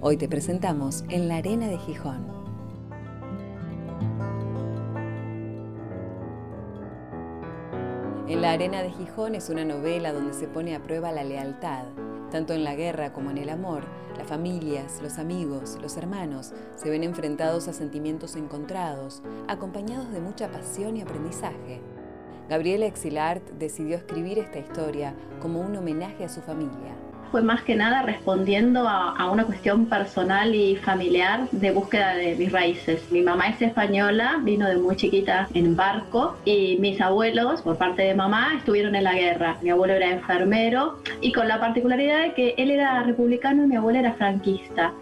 Hoy 0.00 0.16
te 0.16 0.28
presentamos 0.28 1.04
En 1.08 1.28
la 1.28 1.36
Arena 1.36 1.68
de 1.68 1.78
Gijón. 1.78 2.26
En 8.28 8.42
la 8.42 8.52
Arena 8.52 8.82
de 8.82 8.90
Gijón 8.90 9.34
es 9.34 9.48
una 9.50 9.64
novela 9.64 10.12
donde 10.12 10.34
se 10.34 10.48
pone 10.48 10.74
a 10.74 10.82
prueba 10.82 11.12
la 11.12 11.24
lealtad. 11.24 11.84
Tanto 12.30 12.54
en 12.54 12.64
la 12.64 12.74
guerra 12.74 13.12
como 13.12 13.30
en 13.30 13.38
el 13.38 13.48
amor, 13.48 13.84
las 14.16 14.26
familias, 14.26 15.00
los 15.00 15.18
amigos, 15.18 15.78
los 15.80 15.96
hermanos 15.96 16.52
se 16.76 16.90
ven 16.90 17.04
enfrentados 17.04 17.68
a 17.68 17.72
sentimientos 17.72 18.36
encontrados, 18.36 19.22
acompañados 19.46 20.12
de 20.12 20.20
mucha 20.20 20.48
pasión 20.50 20.96
y 20.96 21.02
aprendizaje. 21.02 21.80
Gabriela 22.48 22.86
Exilart 22.86 23.42
decidió 23.58 23.96
escribir 23.96 24.38
esta 24.38 24.58
historia 24.58 25.12
como 25.40 25.60
un 25.60 25.76
homenaje 25.76 26.24
a 26.24 26.28
su 26.28 26.40
familia. 26.40 26.96
Fue 27.30 27.42
más 27.42 27.62
que 27.62 27.76
nada 27.76 28.00
respondiendo 28.02 28.88
a, 28.88 29.30
una 29.30 29.44
cuestión 29.44 29.84
personal 29.84 30.54
y 30.54 30.76
familiar 30.76 31.46
de 31.52 31.72
búsqueda 31.72 32.14
de 32.14 32.34
mis 32.36 32.50
raíces. 32.50 33.12
Mi 33.12 33.20
mamá 33.20 33.48
es 33.48 33.60
española, 33.60 34.40
vino 34.42 34.66
de 34.66 34.78
muy 34.78 34.96
chiquita 34.96 35.46
en 35.52 35.76
barco 35.76 36.38
y 36.46 36.78
mis 36.80 36.98
abuelos, 37.02 37.60
por 37.60 37.76
parte 37.76 38.00
de 38.00 38.14
mamá, 38.14 38.54
estuvieron 38.56 38.94
en 38.94 39.04
la 39.04 39.12
guerra. 39.12 39.58
Mi 39.60 39.68
abuelo 39.68 39.92
era 39.92 40.10
enfermero 40.10 41.00
y 41.20 41.32
con 41.32 41.48
la 41.48 41.60
particularidad 41.60 42.22
de 42.22 42.32
que 42.32 42.54
él 42.56 42.70
era 42.70 43.02
republicano 43.02 43.64
y 43.64 43.66
mi 43.66 43.76
abuela 43.76 43.98
era 43.98 44.14
franquista. 44.14 44.94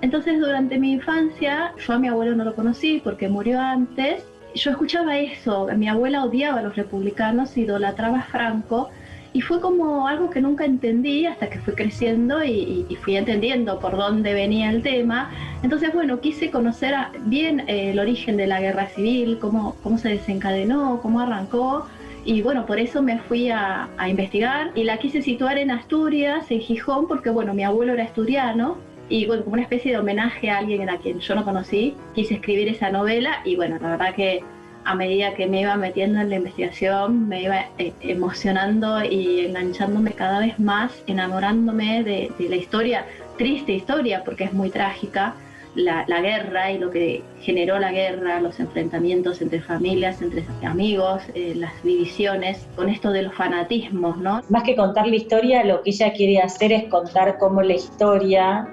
Entonces 0.00 0.40
durante 0.40 0.78
mi 0.78 0.92
infancia 0.92 1.74
yo 1.86 1.92
a 1.92 1.98
mi 1.98 2.08
abuelo 2.08 2.34
no 2.34 2.44
lo 2.44 2.54
conocí 2.54 3.02
porque 3.04 3.28
murió 3.28 3.60
antes 3.60 4.24
yo 4.54 4.70
escuchaba 4.70 5.18
eso, 5.18 5.68
mi 5.76 5.88
abuela 5.88 6.24
odiaba 6.24 6.60
a 6.60 6.62
los 6.62 6.76
republicanos, 6.76 7.56
idolatraba 7.56 8.20
a 8.20 8.22
Franco, 8.22 8.90
y 9.32 9.40
fue 9.40 9.60
como 9.60 10.06
algo 10.06 10.30
que 10.30 10.40
nunca 10.40 10.64
entendí 10.64 11.26
hasta 11.26 11.50
que 11.50 11.58
fui 11.58 11.74
creciendo 11.74 12.44
y, 12.44 12.86
fui 13.02 13.16
entendiendo 13.16 13.80
por 13.80 13.96
dónde 13.96 14.32
venía 14.32 14.70
el 14.70 14.80
tema. 14.82 15.32
Entonces, 15.64 15.92
bueno, 15.92 16.20
quise 16.20 16.52
conocer 16.52 16.94
bien 17.26 17.64
eh, 17.66 17.90
el 17.90 17.98
origen 17.98 18.36
de 18.36 18.46
la 18.46 18.60
guerra 18.60 18.86
civil, 18.86 19.38
cómo, 19.40 19.74
cómo 19.82 19.98
se 19.98 20.10
desencadenó, 20.10 21.00
cómo 21.02 21.18
arrancó. 21.18 21.86
Y 22.24 22.42
bueno, 22.42 22.64
por 22.64 22.78
eso 22.78 23.02
me 23.02 23.18
fui 23.18 23.50
a, 23.50 23.88
a 23.98 24.08
investigar 24.08 24.70
y 24.76 24.84
la 24.84 24.98
quise 24.98 25.20
situar 25.20 25.58
en 25.58 25.72
Asturias, 25.72 26.48
en 26.52 26.60
Gijón, 26.60 27.08
porque 27.08 27.30
bueno, 27.30 27.54
mi 27.54 27.64
abuelo 27.64 27.92
era 27.92 28.04
asturiano 28.04 28.78
y 29.08 29.26
bueno, 29.26 29.44
como 29.44 29.54
una 29.54 29.62
especie 29.62 29.92
de 29.92 29.98
homenaje 29.98 30.50
a 30.50 30.58
alguien 30.58 30.88
a 30.88 30.98
quien 30.98 31.20
yo 31.20 31.34
no 31.34 31.44
conocí, 31.44 31.94
quise 32.14 32.34
escribir 32.34 32.68
esa 32.68 32.90
novela 32.90 33.40
y 33.44 33.56
bueno, 33.56 33.78
la 33.80 33.90
verdad 33.90 34.14
que 34.14 34.42
a 34.84 34.94
medida 34.94 35.34
que 35.34 35.46
me 35.46 35.62
iba 35.62 35.76
metiendo 35.76 36.20
en 36.20 36.30
la 36.30 36.36
investigación, 36.36 37.28
me 37.28 37.42
iba 37.42 37.66
eh, 37.78 37.92
emocionando 38.00 39.02
y 39.02 39.46
enganchándome 39.46 40.12
cada 40.12 40.40
vez 40.40 40.58
más, 40.58 41.02
enamorándome 41.06 42.02
de, 42.04 42.30
la 42.38 42.56
historia, 42.56 43.06
triste 43.38 43.72
historia, 43.72 44.22
porque 44.24 44.44
es 44.44 44.52
muy 44.52 44.70
trágica, 44.70 45.34
la, 45.74 46.04
guerra 46.20 46.70
y 46.70 46.78
lo 46.78 46.90
que 46.90 47.22
generó 47.40 47.80
la 47.80 47.90
guerra, 47.90 48.40
los 48.40 48.60
enfrentamientos 48.60 49.42
entre 49.42 49.60
familias, 49.60 50.22
entre 50.22 50.44
amigos, 50.62 51.22
eh, 51.34 51.54
las 51.56 51.82
divisiones, 51.82 52.68
con 52.76 52.88
esto 52.88 53.10
de 53.10 53.22
los 53.22 53.34
fanatismos, 53.34 54.18
¿no? 54.18 54.42
Más 54.50 54.62
que 54.62 54.76
contar 54.76 55.08
la 55.08 55.16
historia, 55.16 55.64
lo 55.64 55.82
que 55.82 55.90
ella 55.90 56.12
quiere 56.12 56.38
hacer 56.40 56.72
es 56.72 56.84
contar 56.84 57.38
cómo 57.38 57.62
la 57.62 57.74
historia 57.74 58.68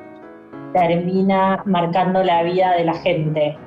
termina 0.73 1.61
marcando 1.65 2.23
la 2.23 2.43
vida 2.43 2.73
de 2.77 2.85
la 2.85 2.93
gente, 2.95 3.57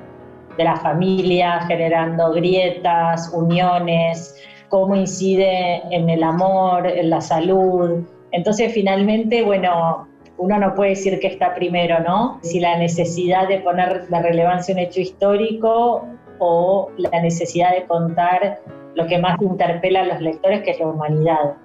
de 0.57 0.63
la 0.63 0.75
familia, 0.77 1.61
generando 1.67 2.31
grietas, 2.33 3.31
uniones, 3.33 4.35
cómo 4.69 4.95
incide 4.95 5.81
en 5.91 6.09
el 6.09 6.23
amor, 6.23 6.87
en 6.87 7.09
la 7.09 7.21
salud. 7.21 8.03
Entonces, 8.31 8.73
finalmente, 8.73 9.43
bueno, 9.43 10.07
uno 10.37 10.57
no 10.59 10.75
puede 10.75 10.91
decir 10.91 11.19
que 11.19 11.27
está 11.27 11.53
primero, 11.55 11.99
¿no? 11.99 12.39
Si 12.41 12.59
la 12.59 12.77
necesidad 12.77 13.47
de 13.47 13.59
poner 13.59 14.07
de 14.07 14.21
relevancia 14.21 14.73
un 14.73 14.79
hecho 14.79 14.99
histórico 14.99 16.05
o 16.39 16.91
la 16.97 17.21
necesidad 17.21 17.71
de 17.71 17.85
contar 17.85 18.59
lo 18.95 19.07
que 19.07 19.17
más 19.17 19.41
interpela 19.41 20.01
a 20.01 20.05
los 20.05 20.21
lectores, 20.21 20.61
que 20.63 20.71
es 20.71 20.79
la 20.79 20.87
humanidad. 20.87 21.55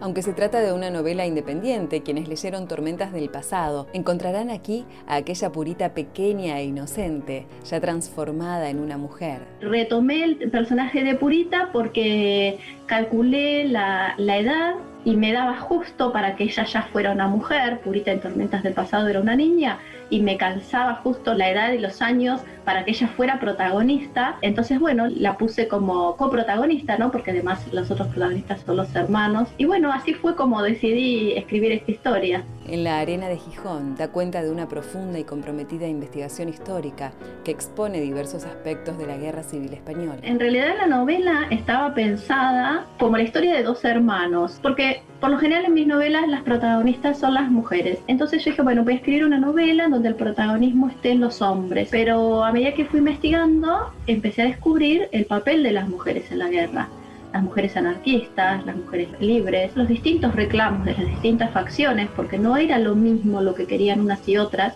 Aunque 0.00 0.22
se 0.22 0.34
trata 0.34 0.60
de 0.60 0.72
una 0.72 0.90
novela 0.90 1.26
independiente, 1.26 2.02
quienes 2.02 2.28
leyeron 2.28 2.68
Tormentas 2.68 3.12
del 3.12 3.30
pasado 3.30 3.86
encontrarán 3.94 4.50
aquí 4.50 4.84
a 5.06 5.16
aquella 5.16 5.50
purita 5.50 5.94
pequeña 5.94 6.60
e 6.60 6.64
inocente, 6.64 7.46
ya 7.64 7.80
transformada 7.80 8.68
en 8.68 8.78
una 8.78 8.98
mujer. 8.98 9.40
Retomé 9.60 10.24
el 10.24 10.50
personaje 10.50 11.02
de 11.02 11.14
Purita 11.14 11.70
porque 11.72 12.58
calculé 12.84 13.64
la, 13.64 14.14
la 14.18 14.38
edad 14.38 14.74
y 15.06 15.16
me 15.16 15.32
daba 15.32 15.56
justo 15.56 16.12
para 16.12 16.36
que 16.36 16.44
ella 16.44 16.64
ya 16.64 16.82
fuera 16.82 17.12
una 17.12 17.28
mujer, 17.28 17.80
Purita 17.80 18.10
en 18.10 18.20
Tormentas 18.20 18.62
del 18.64 18.74
pasado 18.74 19.08
era 19.08 19.20
una 19.20 19.36
niña, 19.36 19.78
y 20.10 20.20
me 20.20 20.36
calzaba 20.36 20.96
justo 20.96 21.34
la 21.34 21.50
edad 21.50 21.72
y 21.72 21.78
los 21.78 22.02
años 22.02 22.40
para 22.64 22.84
que 22.84 22.92
ella 22.92 23.08
fuera 23.08 23.40
protagonista. 23.40 24.38
Entonces, 24.42 24.78
bueno, 24.78 25.06
la 25.08 25.36
puse 25.36 25.68
como 25.68 26.16
coprotagonista, 26.16 26.98
¿no? 26.98 27.10
Porque 27.10 27.30
además 27.30 27.66
los 27.72 27.90
otros 27.90 28.08
protagonistas 28.08 28.60
son 28.60 28.76
los 28.76 28.94
hermanos. 28.94 29.48
Y 29.58 29.64
bueno, 29.64 29.92
así 29.92 30.14
fue 30.14 30.36
como 30.36 30.62
decidí 30.62 31.32
escribir 31.32 31.72
esta 31.72 31.90
historia. 31.90 32.44
En 32.68 32.82
la 32.82 32.98
arena 32.98 33.28
de 33.28 33.36
Gijón 33.36 33.94
da 33.94 34.08
cuenta 34.08 34.42
de 34.42 34.50
una 34.50 34.66
profunda 34.66 35.20
y 35.20 35.24
comprometida 35.24 35.86
investigación 35.86 36.48
histórica 36.48 37.12
que 37.44 37.52
expone 37.52 38.00
diversos 38.00 38.44
aspectos 38.44 38.98
de 38.98 39.06
la 39.06 39.16
Guerra 39.16 39.44
Civil 39.44 39.72
Española. 39.72 40.18
En 40.22 40.40
realidad 40.40 40.74
la 40.76 40.88
novela 40.88 41.46
estaba 41.50 41.94
pensada 41.94 42.84
como 42.98 43.18
la 43.18 43.22
historia 43.22 43.54
de 43.54 43.62
dos 43.62 43.84
hermanos, 43.84 44.58
porque 44.60 45.00
por 45.20 45.30
lo 45.30 45.38
general 45.38 45.66
en 45.66 45.74
mis 45.74 45.86
novelas 45.86 46.26
las 46.26 46.42
protagonistas 46.42 47.20
son 47.20 47.34
las 47.34 47.48
mujeres. 47.52 48.00
Entonces 48.08 48.44
yo 48.44 48.50
dije, 48.50 48.62
bueno, 48.62 48.82
voy 48.82 48.94
a 48.94 48.96
escribir 48.96 49.24
una 49.24 49.38
novela 49.38 49.88
donde 49.88 50.08
el 50.08 50.16
protagonismo 50.16 50.88
esté 50.88 51.12
en 51.12 51.20
los 51.20 51.40
hombres. 51.42 51.86
Pero 51.92 52.42
a 52.42 52.50
medida 52.50 52.74
que 52.74 52.84
fui 52.84 52.98
investigando, 52.98 53.92
empecé 54.08 54.42
a 54.42 54.46
descubrir 54.46 55.08
el 55.12 55.26
papel 55.26 55.62
de 55.62 55.70
las 55.70 55.88
mujeres 55.88 56.32
en 56.32 56.40
la 56.40 56.48
guerra 56.48 56.88
las 57.32 57.42
mujeres 57.42 57.76
anarquistas, 57.76 58.64
las 58.64 58.76
mujeres 58.76 59.08
libres, 59.20 59.76
los 59.76 59.88
distintos 59.88 60.34
reclamos 60.34 60.84
de 60.84 60.92
las 60.92 61.06
distintas 61.06 61.50
facciones, 61.50 62.08
porque 62.16 62.38
no 62.38 62.56
era 62.56 62.78
lo 62.78 62.94
mismo 62.94 63.42
lo 63.42 63.54
que 63.54 63.66
querían 63.66 64.00
unas 64.00 64.26
y 64.28 64.38
otras, 64.38 64.74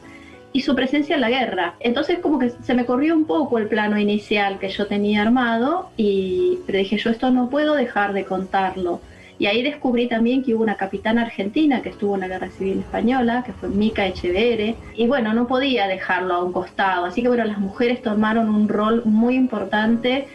y 0.52 0.62
su 0.62 0.75
presencia 0.75 1.14
en 1.14 1.21
la 1.21 1.30
guerra. 1.30 1.75
Entonces 1.80 2.19
como 2.19 2.38
que 2.38 2.50
se 2.50 2.75
me 2.75 2.85
corrió 2.85 3.14
un 3.14 3.25
poco 3.25 3.59
el 3.59 3.69
plano 3.69 3.99
inicial 3.99 4.59
que 4.59 4.69
yo 4.69 4.87
tenía 4.87 5.23
armado, 5.23 5.90
y 5.97 6.59
pero 6.66 6.78
dije 6.78 6.99
yo 6.99 7.11
esto 7.11 7.30
no 7.30 7.49
puedo 7.49 7.75
dejar 7.75 8.12
de 8.12 8.25
contarlo. 8.25 9.00
Y 9.38 9.47
ahí 9.47 9.62
descubrí 9.62 10.07
también 10.07 10.42
que 10.42 10.54
hubo 10.54 10.62
una 10.62 10.76
capitana 10.76 11.23
argentina 11.23 11.80
que 11.80 11.88
estuvo 11.88 12.14
en 12.14 12.21
la 12.21 12.28
Guerra 12.28 12.50
Civil 12.50 12.80
Española, 12.80 13.42
que 13.47 13.54
fue 13.54 13.71
Mica 13.71 14.07
Echeverre, 14.07 14.75
y 14.95 15.07
bueno, 15.07 15.33
no 15.33 15.47
podía 15.47 15.87
dejarlo 15.87 16.35
a 16.35 16.45
un 16.45 16.52
costado. 16.52 17.07
Así 17.07 17.23
que 17.23 17.28
bueno, 17.28 17.45
las 17.45 17.59
mujeres 17.59 18.02
tomaron 18.02 18.54
un 18.54 18.69
rol 18.69 19.02
muy 19.07 19.37
importante 19.37 20.28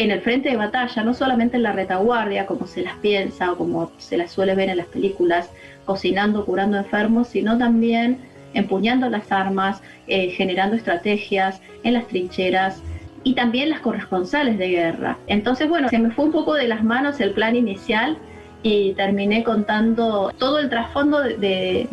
en 0.00 0.10
el 0.10 0.22
frente 0.22 0.48
de 0.48 0.56
batalla, 0.56 1.02
no 1.02 1.12
solamente 1.12 1.58
en 1.58 1.62
la 1.62 1.72
retaguardia, 1.72 2.46
como 2.46 2.66
se 2.66 2.80
las 2.80 2.94
piensa 2.96 3.52
o 3.52 3.58
como 3.58 3.92
se 3.98 4.16
las 4.16 4.32
suele 4.32 4.54
ver 4.54 4.70
en 4.70 4.78
las 4.78 4.86
películas, 4.86 5.50
cocinando, 5.84 6.46
curando 6.46 6.78
enfermos, 6.78 7.28
sino 7.28 7.58
también 7.58 8.18
empuñando 8.54 9.10
las 9.10 9.30
armas, 9.30 9.82
eh, 10.06 10.30
generando 10.30 10.74
estrategias 10.74 11.60
en 11.82 11.92
las 11.92 12.06
trincheras 12.08 12.82
y 13.24 13.34
también 13.34 13.68
las 13.68 13.80
corresponsales 13.80 14.56
de 14.56 14.70
guerra. 14.70 15.18
Entonces, 15.26 15.68
bueno, 15.68 15.90
se 15.90 15.98
me 15.98 16.10
fue 16.12 16.24
un 16.24 16.32
poco 16.32 16.54
de 16.54 16.66
las 16.66 16.82
manos 16.82 17.20
el 17.20 17.32
plan 17.32 17.54
inicial 17.54 18.16
y 18.62 18.94
terminé 18.94 19.44
contando 19.44 20.32
todo 20.38 20.60
el 20.60 20.70
trasfondo 20.70 21.20
de, 21.20 21.88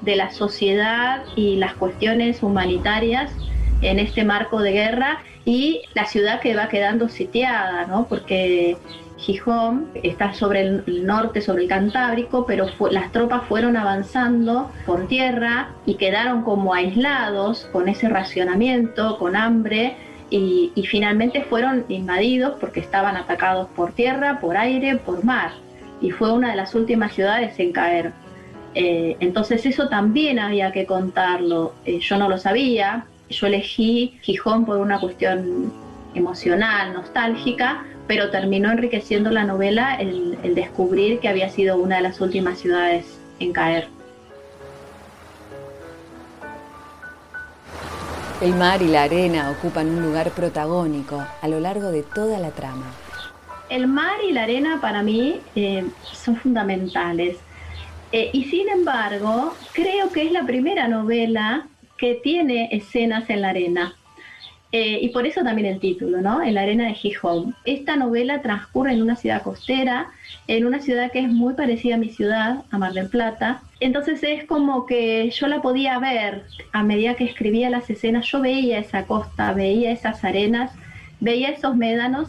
de 0.00 0.16
la 0.16 0.32
sociedad 0.32 1.22
y 1.36 1.54
las 1.56 1.74
cuestiones 1.74 2.42
humanitarias 2.42 3.30
en 3.82 4.00
este 4.00 4.24
marco 4.24 4.60
de 4.62 4.72
guerra 4.72 5.20
y 5.46 5.82
la 5.94 6.04
ciudad 6.04 6.40
que 6.40 6.54
va 6.54 6.68
quedando 6.68 7.08
sitiada, 7.08 7.86
¿no? 7.86 8.06
Porque 8.06 8.76
Gijón 9.16 9.88
está 10.02 10.34
sobre 10.34 10.60
el 10.60 11.06
norte, 11.06 11.40
sobre 11.40 11.62
el 11.62 11.68
Cantábrico, 11.68 12.44
pero 12.44 12.66
las 12.90 13.12
tropas 13.12 13.44
fueron 13.48 13.76
avanzando 13.76 14.70
por 14.84 15.06
tierra 15.06 15.70
y 15.86 15.94
quedaron 15.94 16.42
como 16.42 16.74
aislados 16.74 17.66
con 17.72 17.88
ese 17.88 18.08
racionamiento, 18.08 19.18
con 19.18 19.36
hambre, 19.36 19.96
y, 20.28 20.72
finalmente 20.88 21.42
fueron 21.42 21.84
invadidos 21.88 22.54
porque 22.60 22.80
estaban 22.80 23.16
atacados 23.16 23.68
por 23.76 23.92
tierra, 23.92 24.40
por 24.40 24.56
aire, 24.56 24.96
por 24.96 25.24
mar, 25.24 25.52
y 26.00 26.10
fue 26.10 26.32
una 26.32 26.50
de 26.50 26.56
las 26.56 26.74
últimas 26.74 27.12
ciudades 27.14 27.58
en 27.58 27.72
caer. 27.72 28.12
Eh, 28.74 29.16
entonces 29.20 29.64
eso 29.64 29.88
también 29.88 30.38
había 30.38 30.72
que 30.72 30.84
contarlo, 30.84 31.74
eh, 31.84 32.00
yo 32.00 32.18
no 32.18 32.28
lo 32.28 32.38
sabía, 32.38 33.06
yo 33.28 33.46
elegí 33.46 34.18
Gijón 34.22 34.64
por 34.64 34.78
una 34.78 35.00
cuestión 35.00 35.72
emocional, 36.14 36.92
nostálgica, 36.92 37.84
pero 38.06 38.30
terminó 38.30 38.70
enriqueciendo 38.70 39.30
la 39.30 39.44
novela 39.44 39.96
el, 39.96 40.54
descubrir 40.54 41.18
que 41.18 41.28
había 41.28 41.48
sido 41.50 41.76
una 41.76 41.96
de 41.96 42.02
las 42.02 42.20
últimas 42.20 42.58
ciudades 42.58 43.18
en 43.40 43.52
caer. 43.52 43.88
El 48.40 48.54
mar 48.54 48.82
y 48.82 48.88
la 48.88 49.04
arena 49.04 49.50
ocupan 49.50 49.88
un 49.88 50.02
lugar 50.02 50.30
protagónico 50.30 51.26
a 51.40 51.48
lo 51.48 51.58
largo 51.58 51.90
de 51.90 52.02
toda 52.02 52.38
la 52.38 52.50
trama. 52.50 52.92
El 53.70 53.88
mar 53.88 54.18
y 54.26 54.32
la 54.32 54.44
arena 54.44 54.78
para 54.80 55.02
mí 55.02 55.40
eh, 55.56 55.84
son 56.12 56.36
fundamentales. 56.36 57.38
Eh, 58.12 58.30
y 58.32 58.44
sin 58.44 58.68
embargo, 58.68 59.54
creo 59.72 60.10
que 60.10 60.22
es 60.22 60.32
la 60.32 60.44
primera 60.44 60.86
novela 60.86 61.66
que 61.96 62.14
tiene 62.22 62.68
escenas 62.72 63.28
en 63.30 63.42
la 63.42 63.50
arena. 63.50 63.94
Eh, 64.72 64.98
y 65.00 65.08
por 65.10 65.26
eso 65.26 65.42
también 65.42 65.66
el 65.66 65.80
título, 65.80 66.20
¿no? 66.20 66.42
En 66.42 66.54
la 66.54 66.62
arena 66.62 66.86
de 66.86 66.94
Gijón. 66.94 67.54
Esta 67.64 67.96
novela 67.96 68.42
transcurre 68.42 68.92
en 68.92 69.00
una 69.00 69.16
ciudad 69.16 69.42
costera, 69.42 70.08
en 70.48 70.66
una 70.66 70.80
ciudad 70.80 71.12
que 71.12 71.20
es 71.20 71.28
muy 71.28 71.54
parecida 71.54 71.94
a 71.94 71.98
mi 71.98 72.10
ciudad, 72.10 72.64
a 72.70 72.78
Mar 72.78 72.92
del 72.92 73.08
Plata. 73.08 73.62
Entonces 73.78 74.22
es 74.22 74.44
como 74.44 74.84
que 74.84 75.30
yo 75.30 75.46
la 75.46 75.62
podía 75.62 75.98
ver 75.98 76.44
a 76.72 76.82
medida 76.82 77.14
que 77.14 77.24
escribía 77.24 77.70
las 77.70 77.88
escenas, 77.88 78.26
yo 78.26 78.40
veía 78.40 78.78
esa 78.78 79.04
costa, 79.06 79.52
veía 79.52 79.92
esas 79.92 80.24
arenas, 80.24 80.72
veía 81.20 81.50
esos 81.50 81.76
médanos 81.76 82.28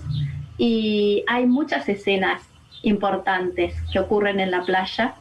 y 0.57 1.23
hay 1.27 1.47
muchas 1.47 1.89
escenas 1.89 2.41
importantes 2.83 3.73
que 3.91 3.99
ocurren 3.99 4.39
en 4.39 4.51
la 4.51 4.61
playa, 4.61 5.15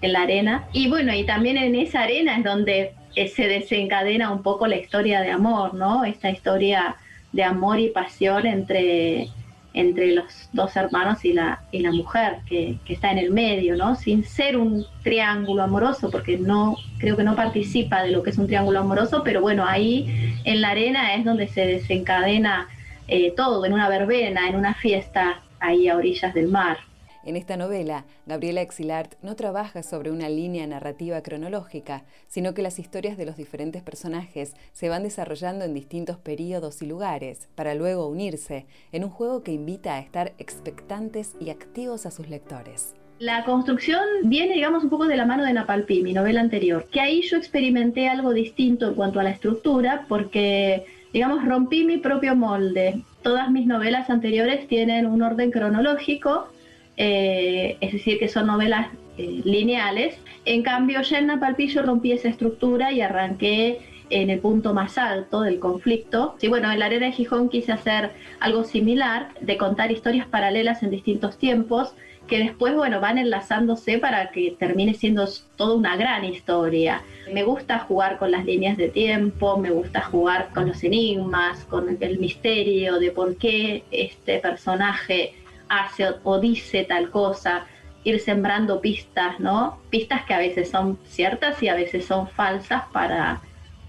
en 0.00 0.12
la 0.14 0.22
arena. 0.22 0.64
Y 0.72 0.88
bueno, 0.88 1.14
y 1.14 1.24
también 1.24 1.58
en 1.58 1.74
esa 1.74 2.02
arena 2.02 2.38
es 2.38 2.44
donde 2.44 2.94
eh, 3.14 3.28
se 3.28 3.48
desencadena 3.48 4.30
un 4.30 4.42
poco 4.42 4.66
la 4.66 4.76
historia 4.76 5.20
de 5.20 5.30
amor, 5.30 5.74
¿no? 5.74 6.04
Esta 6.04 6.30
historia 6.30 6.96
de 7.32 7.44
amor 7.44 7.78
y 7.78 7.88
pasión 7.88 8.46
entre, 8.46 9.28
entre 9.74 10.12
los 10.12 10.48
dos 10.52 10.76
hermanos 10.76 11.24
y 11.24 11.32
la, 11.32 11.62
y 11.72 11.80
la 11.80 11.92
mujer 11.92 12.38
que, 12.46 12.78
que, 12.84 12.94
está 12.94 13.10
en 13.10 13.18
el 13.18 13.30
medio, 13.30 13.76
¿no? 13.76 13.96
Sin 13.96 14.24
ser 14.24 14.56
un 14.56 14.84
triángulo 15.02 15.62
amoroso, 15.62 16.10
porque 16.10 16.36
no, 16.38 16.76
creo 16.98 17.16
que 17.16 17.24
no 17.24 17.34
participa 17.34 18.02
de 18.02 18.10
lo 18.10 18.22
que 18.22 18.30
es 18.30 18.38
un 18.38 18.46
triángulo 18.46 18.80
amoroso, 18.80 19.22
pero 19.24 19.40
bueno, 19.40 19.64
ahí 19.66 20.36
en 20.44 20.60
la 20.60 20.70
arena 20.70 21.14
es 21.14 21.24
donde 21.24 21.48
se 21.48 21.66
desencadena 21.66 22.68
eh, 23.08 23.32
todo, 23.36 23.64
en 23.64 23.72
una 23.72 23.88
verbena, 23.88 24.48
en 24.48 24.56
una 24.56 24.74
fiesta 24.74 25.40
ahí 25.60 25.88
a 25.88 25.96
orillas 25.96 26.34
del 26.34 26.48
mar. 26.48 26.78
En 27.24 27.36
esta 27.36 27.56
novela, 27.56 28.04
Gabriela 28.26 28.62
Exilart 28.62 29.14
no 29.22 29.36
trabaja 29.36 29.84
sobre 29.84 30.10
una 30.10 30.28
línea 30.28 30.66
narrativa 30.66 31.22
cronológica, 31.22 32.02
sino 32.26 32.52
que 32.52 32.62
las 32.62 32.80
historias 32.80 33.16
de 33.16 33.24
los 33.24 33.36
diferentes 33.36 33.80
personajes 33.80 34.54
se 34.72 34.88
van 34.88 35.04
desarrollando 35.04 35.64
en 35.64 35.72
distintos 35.72 36.18
periodos 36.18 36.82
y 36.82 36.86
lugares, 36.86 37.48
para 37.54 37.76
luego 37.76 38.08
unirse 38.08 38.66
en 38.90 39.04
un 39.04 39.10
juego 39.10 39.44
que 39.44 39.52
invita 39.52 39.94
a 39.94 40.00
estar 40.00 40.32
expectantes 40.38 41.36
y 41.38 41.50
activos 41.50 42.06
a 42.06 42.10
sus 42.10 42.28
lectores. 42.28 42.96
La 43.20 43.44
construcción 43.44 44.02
viene, 44.24 44.54
digamos, 44.54 44.82
un 44.82 44.90
poco 44.90 45.06
de 45.06 45.16
la 45.16 45.24
mano 45.24 45.44
de 45.44 45.52
Napalpí, 45.52 46.02
mi 46.02 46.12
novela 46.12 46.40
anterior, 46.40 46.88
que 46.90 47.00
ahí 47.00 47.22
yo 47.22 47.36
experimenté 47.36 48.08
algo 48.08 48.32
distinto 48.32 48.88
en 48.88 48.94
cuanto 48.94 49.20
a 49.20 49.22
la 49.22 49.30
estructura, 49.30 50.06
porque, 50.08 50.86
digamos, 51.12 51.44
rompí 51.44 51.84
mi 51.84 51.98
propio 51.98 52.34
molde. 52.34 53.00
Todas 53.22 53.48
mis 53.52 53.64
novelas 53.64 54.10
anteriores 54.10 54.66
tienen 54.66 55.06
un 55.06 55.22
orden 55.22 55.52
cronológico, 55.52 56.48
eh, 56.96 57.76
es 57.80 57.92
decir, 57.92 58.18
que 58.18 58.28
son 58.28 58.46
novelas 58.46 58.88
eh, 59.18 59.40
lineales. 59.44 60.18
En 60.44 60.62
cambio, 60.62 61.02
ya 61.02 61.18
en 61.18 61.26
Napalpillo 61.26 61.82
rompí 61.82 62.12
esa 62.12 62.28
estructura 62.28 62.92
y 62.92 63.00
arranqué 63.00 63.80
en 64.10 64.30
el 64.30 64.40
punto 64.40 64.74
más 64.74 64.98
alto 64.98 65.40
del 65.40 65.58
conflicto. 65.58 66.36
Y 66.40 66.48
bueno, 66.48 66.70
en 66.70 66.78
la 66.78 66.86
arena 66.86 67.06
de 67.06 67.12
Gijón 67.12 67.48
quise 67.48 67.72
hacer 67.72 68.10
algo 68.40 68.64
similar, 68.64 69.30
de 69.40 69.56
contar 69.56 69.90
historias 69.90 70.26
paralelas 70.26 70.82
en 70.82 70.90
distintos 70.90 71.38
tiempos, 71.38 71.94
que 72.26 72.38
después, 72.38 72.74
bueno, 72.74 73.00
van 73.00 73.18
enlazándose 73.18 73.98
para 73.98 74.30
que 74.30 74.54
termine 74.58 74.94
siendo 74.94 75.26
toda 75.56 75.74
una 75.74 75.96
gran 75.96 76.24
historia. 76.24 77.02
Me 77.32 77.42
gusta 77.42 77.80
jugar 77.80 78.18
con 78.18 78.30
las 78.30 78.44
líneas 78.44 78.76
de 78.76 78.88
tiempo, 78.88 79.56
me 79.56 79.70
gusta 79.70 80.02
jugar 80.02 80.50
con 80.54 80.68
los 80.68 80.84
enigmas, 80.84 81.64
con 81.64 81.96
el 82.00 82.18
misterio 82.18 82.98
de 82.98 83.10
por 83.10 83.36
qué 83.36 83.82
este 83.90 84.38
personaje 84.38 85.34
hace 85.72 86.06
o, 86.22 86.38
dice 86.38 86.84
tal 86.84 87.10
cosa, 87.10 87.64
ir 88.04 88.20
sembrando 88.20 88.80
pistas, 88.80 89.40
¿no? 89.40 89.78
Pistas 89.90 90.24
que 90.24 90.34
a 90.34 90.38
veces 90.38 90.70
son 90.70 90.98
ciertas 91.04 91.62
y 91.62 91.68
a 91.68 91.74
veces 91.74 92.04
son 92.04 92.28
falsas 92.28 92.82
para, 92.92 93.40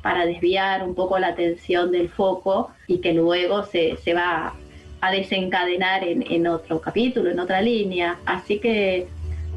para 0.02 0.26
desviar 0.26 0.84
un 0.84 0.96
poco 0.96 1.20
la 1.20 1.28
atención 1.28 1.92
del 1.92 2.10
foco 2.10 2.72
y 2.88 3.00
que 3.00 3.14
luego 3.14 3.64
se, 3.64 3.98
se 3.98 4.14
va 4.14 4.54
a 5.02 5.12
desencadenar 5.12 6.06
en, 6.06 6.24
en, 6.32 6.48
otro 6.48 6.80
capítulo, 6.80 7.30
en 7.30 7.40
otra 7.40 7.62
línea. 7.62 8.18
Así 8.26 8.60
que 8.60 9.08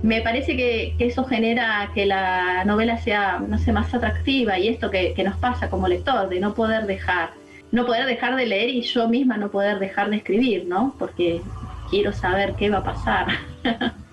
me 0.03 0.21
parece 0.21 0.57
que, 0.57 0.95
que, 0.99 1.07
eso 1.07 1.25
genera 1.25 1.91
que 1.95 2.07
la 2.07 2.65
novela 2.65 2.99
sea, 2.99 3.39
no 3.39 3.59
sé, 3.59 3.73
más 3.73 3.95
atractiva 3.95 4.59
y 4.59 4.69
esto 4.69 4.91
que, 4.91 5.15
que 5.15 5.23
nos 5.23 5.37
pasa 5.37 5.71
como 5.71 5.87
lector, 5.87 6.29
de 6.29 6.41
no 6.41 6.55
poder 6.55 6.87
dejar, 6.87 7.31
no 7.71 7.87
poder 7.87 8.07
dejar 8.07 8.35
de 8.35 8.47
leer 8.47 8.71
y 8.71 8.83
yo 8.83 9.09
misma 9.09 9.37
no 9.37 9.51
poder 9.51 9.79
dejar 9.79 10.11
de 10.11 10.17
escribir, 10.17 10.65
¿no? 10.67 10.97
Porque 10.99 11.41
quiero 11.91 12.13
saber 12.13 12.55
qué 12.57 12.71
va 12.71 12.79
a 12.79 12.85
pasar. 12.85 13.27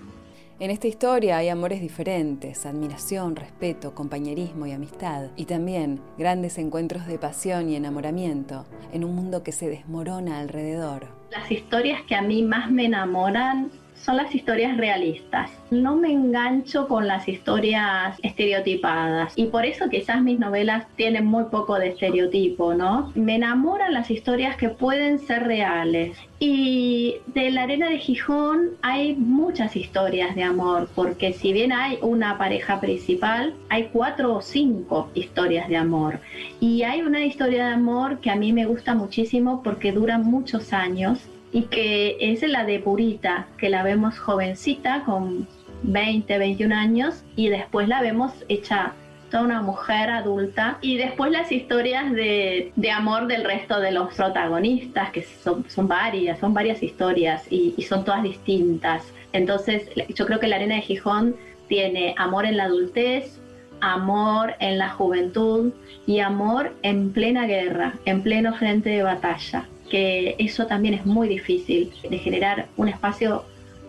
En 0.60 0.70
esta 0.70 0.86
historia 0.86 1.38
hay 1.38 1.48
amores 1.48 1.80
diferentes, 1.80 2.64
admiración, 2.64 3.34
respeto, 3.34 3.92
compañerismo 3.92 4.66
y 4.66 4.72
amistad, 4.72 5.30
y 5.34 5.46
también 5.46 6.00
grandes 6.16 6.58
encuentros 6.58 7.06
de 7.06 7.18
pasión 7.18 7.68
y 7.68 7.74
enamoramiento 7.74 8.64
en 8.92 9.04
un 9.04 9.16
mundo 9.16 9.42
que 9.42 9.50
se 9.50 9.68
desmorona 9.68 10.38
alrededor. 10.38 11.08
Las 11.32 11.50
historias 11.50 12.02
que 12.06 12.14
a 12.14 12.22
mí 12.22 12.44
más 12.44 12.70
me 12.70 12.86
enamoran 12.86 13.72
son 14.04 14.18
las 14.18 14.34
historias 14.34 14.76
realistas. 14.76 15.50
No 15.70 15.96
me 15.96 16.12
engancho 16.12 16.86
con 16.88 17.06
las 17.06 17.26
historias 17.26 18.18
estereotipadas 18.22 19.32
y 19.34 19.46
por 19.46 19.64
eso 19.64 19.88
quizás 19.88 20.20
mis 20.20 20.38
novelas 20.38 20.86
tienen 20.96 21.24
muy 21.24 21.44
poco 21.44 21.78
de 21.78 21.88
estereotipo, 21.88 22.74
¿no? 22.74 23.12
Me 23.14 23.36
enamoran 23.36 23.94
las 23.94 24.10
historias 24.10 24.56
que 24.56 24.68
pueden 24.68 25.18
ser 25.18 25.44
reales. 25.44 26.18
Y 26.38 27.16
de 27.28 27.50
la 27.50 27.62
arena 27.62 27.88
de 27.88 27.98
Gijón 27.98 28.72
hay 28.82 29.14
muchas 29.14 29.74
historias 29.74 30.34
de 30.34 30.42
amor, 30.42 30.88
porque 30.94 31.32
si 31.32 31.54
bien 31.54 31.72
hay 31.72 31.98
una 32.02 32.36
pareja 32.36 32.80
principal, 32.80 33.54
hay 33.70 33.88
cuatro 33.90 34.34
o 34.34 34.42
cinco 34.42 35.08
historias 35.14 35.68
de 35.68 35.78
amor. 35.78 36.20
Y 36.60 36.82
hay 36.82 37.00
una 37.00 37.24
historia 37.24 37.68
de 37.68 37.72
amor 37.72 38.20
que 38.20 38.30
a 38.30 38.36
mí 38.36 38.52
me 38.52 38.66
gusta 38.66 38.94
muchísimo 38.94 39.62
porque 39.62 39.92
dura 39.92 40.18
muchos 40.18 40.74
años 40.74 41.20
y 41.54 41.62
que 41.66 42.16
es 42.18 42.42
la 42.42 42.64
de 42.64 42.80
Purita, 42.80 43.46
que 43.58 43.70
la 43.70 43.84
vemos 43.84 44.18
jovencita 44.18 45.04
con 45.04 45.46
20, 45.84 46.36
21 46.36 46.74
años 46.74 47.22
y 47.36 47.48
después 47.48 47.86
la 47.86 48.02
vemos 48.02 48.32
hecha 48.48 48.92
toda 49.30 49.44
una 49.44 49.62
mujer 49.62 50.10
adulta 50.10 50.78
y 50.80 50.96
después 50.96 51.30
las 51.30 51.52
historias 51.52 52.12
de, 52.12 52.72
de 52.74 52.90
amor 52.90 53.28
del 53.28 53.44
resto 53.44 53.78
de 53.78 53.92
los 53.92 54.12
protagonistas, 54.14 55.10
que 55.12 55.22
son, 55.22 55.64
son 55.70 55.86
varias, 55.86 56.40
son 56.40 56.54
varias 56.54 56.82
historias 56.82 57.44
y, 57.48 57.72
y 57.76 57.82
son 57.82 58.04
todas 58.04 58.24
distintas. 58.24 59.04
Entonces 59.32 59.88
yo 60.12 60.26
creo 60.26 60.40
que 60.40 60.48
la 60.48 60.56
arena 60.56 60.74
de 60.74 60.82
Gijón 60.82 61.36
tiene 61.68 62.16
amor 62.18 62.46
en 62.46 62.56
la 62.56 62.64
adultez, 62.64 63.40
amor 63.80 64.54
en 64.58 64.76
la 64.76 64.88
juventud 64.90 65.72
y 66.04 66.18
amor 66.18 66.74
en 66.82 67.12
plena 67.12 67.46
guerra, 67.46 67.94
en 68.06 68.22
pleno 68.22 68.54
frente 68.54 68.90
de 68.90 69.04
batalla 69.04 69.68
que 69.90 70.36
eso 70.38 70.66
también 70.66 70.94
es 70.94 71.06
muy 71.06 71.28
difícil 71.28 71.92
de 72.08 72.18
generar 72.18 72.66
un 72.76 72.88
espacio 72.88 73.44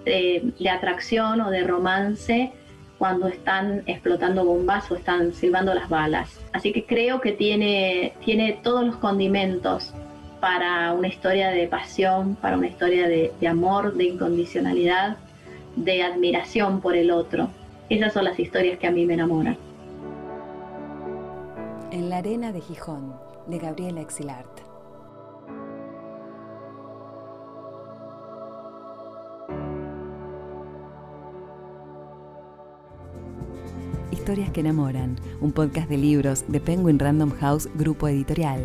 de, 0.06 0.54
atracción 0.70 1.42
o 1.42 1.50
de 1.50 1.64
romance 1.64 2.52
cuando 2.98 3.28
están 3.28 3.84
explotando 3.88 4.46
bombas 4.46 4.90
o 4.92 4.96
están 4.96 5.34
silbando 5.34 5.74
las 5.74 5.90
balas. 5.90 6.40
Así 6.54 6.72
que 6.72 6.86
creo 6.86 7.20
que 7.20 7.32
tiene, 7.34 8.14
tiene 8.24 8.60
todos 8.64 8.86
los 8.86 8.96
condimentos 8.98 9.94
para 10.40 10.94
una 10.94 11.08
historia 11.08 11.50
de 11.50 11.68
pasión, 11.68 12.36
para 12.36 12.58
una 12.58 12.68
historia 12.68 13.08
de, 13.08 13.34
de 13.40 13.48
amor, 13.48 13.96
de 13.96 14.06
incondicionalidad, 14.06 15.18
de 15.76 16.04
admiración 16.04 16.82
por 16.82 16.96
el 16.96 17.12
otro. 17.12 17.50
Esas 17.90 18.14
son 18.14 18.26
las 18.26 18.40
historias 18.40 18.80
que 18.80 18.88
a 18.88 18.92
mí 18.92 19.06
me 19.06 19.16
enamoran. 19.16 19.58
En 21.92 22.10
la 22.10 22.18
arena 22.18 22.52
de 22.52 22.62
Gijón, 22.62 23.14
de 23.48 23.60
Gabriela 23.60 24.02
Exilart. 24.02 24.65
Historias 34.26 34.50
que 34.50 34.62
enamoran, 34.62 35.18
un 35.40 35.52
podcast 35.52 35.88
de 35.88 36.00
libros 36.00 36.46
de 36.48 36.60
Penguin 36.60 36.98
Random 36.98 37.30
House 37.42 37.70
Grupo 37.76 38.08
Editorial. 38.08 38.60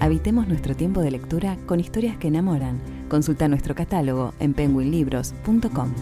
Habitemos 0.00 0.48
nuestro 0.48 0.74
tiempo 0.74 1.00
de 1.00 1.12
lectura 1.12 1.56
con 1.64 1.78
historias 1.78 2.16
que 2.16 2.26
enamoran. 2.26 2.80
Consulta 3.08 3.46
nuestro 3.46 3.76
catálogo 3.76 4.34
en 4.40 4.52
penguinlibros.com. 4.52 5.92